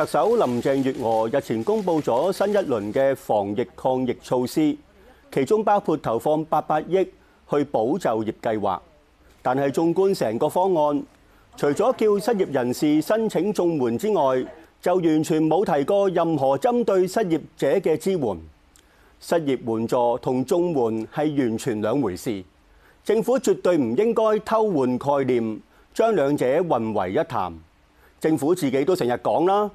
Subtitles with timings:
[0.00, 4.74] 特首林鄭月娥日前公布咗新一輪嘅防疫抗疫措施，
[5.30, 7.04] 其中包括投放八百億
[7.50, 8.78] 去补就業計劃。
[9.42, 11.02] 但係，縱觀成個方案，
[11.54, 14.42] 除咗叫失業人士申請綜援之外，
[14.80, 18.36] 就完全冇提過任何針對失業者嘅支援。
[19.20, 22.42] 失業援助同綜援係完全兩回事，
[23.04, 25.60] 政府絕對唔應該偷換概念，
[25.92, 27.60] 將兩者混為一談。
[28.18, 29.70] 政府自己都成日講啦。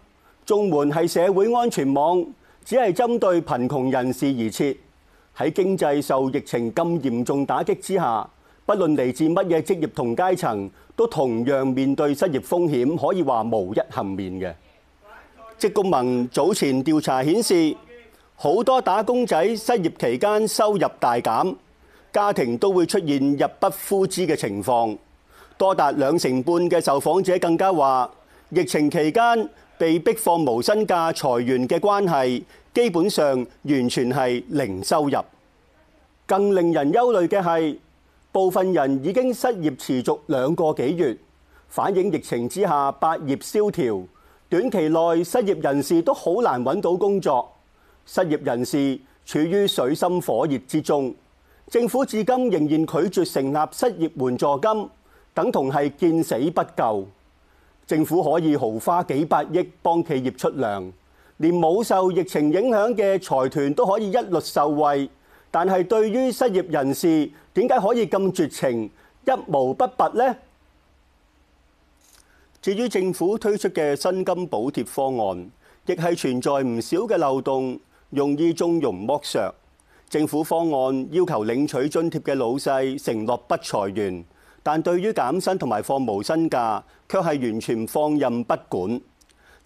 [0.45, 2.23] 眾援係社會安全網，
[2.63, 4.75] 只係針對貧窮人士而設。
[5.37, 8.27] 喺經濟受疫情咁嚴重打擊之下，
[8.65, 14.53] 不論嚟自乜嘢職業同階層，都同樣面對失業風險，可以話無一幸免嘅。
[15.59, 17.75] 職工盟早前調查顯示，
[18.35, 21.55] 好多打工仔失業期間收入大減，
[22.13, 24.95] 家庭都會出現入不敷支嘅情況。
[25.57, 28.09] 多達兩成半嘅受訪者更加話，
[28.51, 29.23] 疫情期間。
[29.77, 32.41] 被逼放無薪假裁員嘅關係，
[32.73, 35.17] 基本上完全係零收入。
[36.25, 37.75] 更令人憂慮嘅係，
[38.31, 41.17] 部分人已經失業持續兩個幾月，
[41.67, 44.01] 反映疫情之下百業蕭條。
[44.47, 47.51] 短期內失業人士都好難揾到工作，
[48.05, 51.13] 失業人士處於水深火熱之中。
[51.69, 54.89] 政府至今仍然拒絕成立失業援助金，
[55.33, 57.05] 等同係見死不救。
[57.87, 60.91] 政府可以豪花幾百億幫企業出糧，
[61.37, 65.07] 連冇受疫情影響嘅財團都可以一律受惠，
[65.51, 68.83] 但係對於失業人士，點解可以咁絕情，
[69.25, 70.35] 一毛不拔呢？
[72.59, 75.51] 至於政府推出嘅薪金補貼方案，
[75.85, 79.53] 亦係存在唔少嘅漏洞，容易縱容剝削。
[80.09, 84.25] 政府方案要求領取津貼嘅老細承諾不裁員。
[84.65, 88.89] 但對於減薪同埋放無薪假，卻係完全放任不管，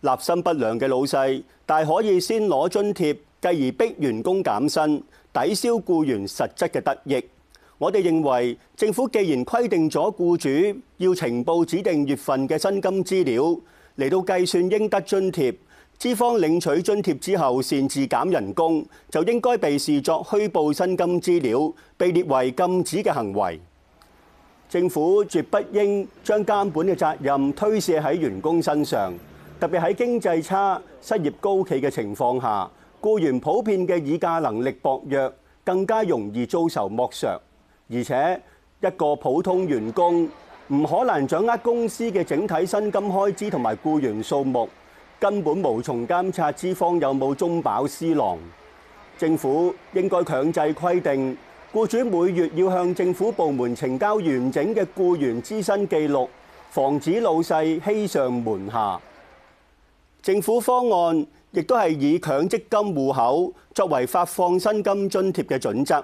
[0.02, 5.02] 立心不良嘅老細，大可以先攞津貼，繼而逼員工減薪，
[5.32, 7.24] 抵消僱員實質嘅得益。
[7.78, 10.36] 我哋認為，政府既然規定咗僱
[10.74, 13.44] 主要呈報指定月份嘅薪金資料，
[13.96, 15.56] 嚟到計算應得津貼，
[15.98, 23.62] 資方領取津貼之後擅自減人工，就應該被視作虛報薪金資料，被列為禁止嘅行為。
[24.70, 29.12] 政府絕不應將監管嘅責任推卸喺員工身上，
[29.60, 32.70] 特別喺經濟差、失業高企嘅情況下，
[33.02, 35.34] 僱員普遍嘅議價能力薄弱，
[35.66, 37.42] 更加容易遭受剝削。
[37.90, 38.40] 而且
[38.82, 40.30] 一個普通員工
[40.68, 44.70] 唔可能掌握公司嘅整體薪金開支同埋雇員數目，
[45.20, 48.38] 根本無從監察資方有冇中飽私囊。
[49.18, 51.36] 政府應該強制規定。
[51.74, 56.28] 雇主每月要向政府部門呈交完整嘅雇员资薪記錄，
[56.72, 59.00] 防止老細欺上瞒下。
[60.20, 66.04] 政府方案亦都係以強積金户口作為發放薪金津貼嘅準則，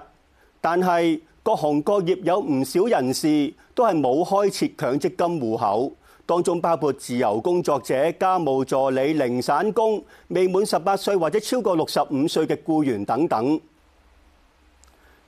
[0.60, 5.92] 但係各行各業有唔少人士都係冇開設強積金户口，
[6.24, 13.60] 當中包括自由工作者、家務助理、零散工、未滿十八歲或者超過六十五歲嘅雇員等等。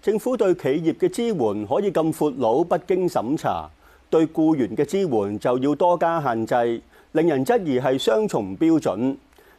[0.09, 3.69] 政府對企業嘅支援可以咁闊佬不經審查，
[4.09, 6.81] 對雇員嘅支援就要多加限制，
[7.13, 9.15] 令人質疑係雙重標準。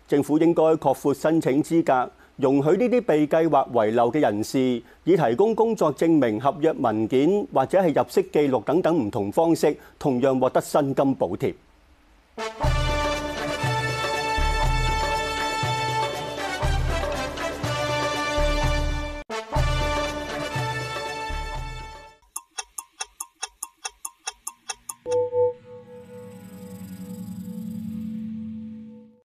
[0.07, 4.59] 政府應該擴闊申請資格，容許呢啲被計劃遺漏嘅人士，
[5.03, 12.68] 以提供工作證明、合約文件或者係入息記錄等等唔同方式，同樣獲得薪金補貼。